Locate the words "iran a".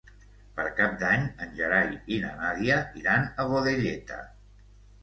3.05-3.51